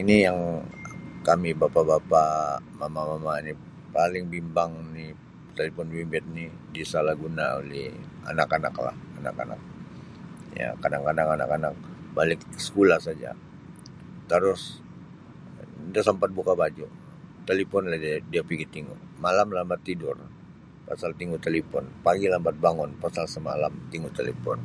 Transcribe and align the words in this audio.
Ini 0.00 0.16
yang 0.26 0.40
kami 1.28 1.50
bapa-bapa, 1.62 2.24
mama-mama 2.80 3.32
ni 3.46 3.52
paling 3.96 4.24
bimbang 4.32 4.72
ni 4.96 5.04
telipon 5.56 5.88
bimbit 5.96 6.24
ni 6.36 6.44
disalahguna 6.74 7.46
oleh 7.60 7.86
anak-anak 8.30 8.74
lah, 8.86 8.96
anak-anak. 9.18 9.60
Ya, 10.60 10.68
kadang-kadang 10.82 11.28
anak-anak 11.36 11.72
balik 12.16 12.40
sekolah 12.66 12.98
saja 13.06 13.30
tarus, 14.30 14.62
inda 15.84 16.00
sempat 16.08 16.30
buka 16.36 16.52
baju 16.60 16.86
telipon 17.46 17.84
lah 17.92 17.98
dia-dia 18.04 18.40
pigi 18.48 18.64
tingu, 18.74 18.96
malam 19.24 19.48
lambat 19.56 19.80
tidur 19.88 20.16
pasal 20.88 21.10
tingu 21.20 21.36
telipon, 21.44 21.84
pagi 22.06 22.26
lambat 22.32 22.56
bangun 22.64 22.90
pasal 23.02 23.24
semalam 23.34 23.72
tingu 23.92 24.08
telipon. 24.18 24.60